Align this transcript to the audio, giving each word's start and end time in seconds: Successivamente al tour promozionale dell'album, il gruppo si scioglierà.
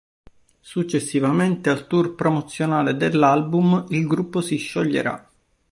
Successivamente 0.61 1.69
al 1.69 1.85
tour 1.85 2.15
promozionale 2.15 2.97
dell'album, 2.97 3.85
il 3.89 4.07
gruppo 4.07 4.41
si 4.41 4.57
scioglierà. 4.57 5.29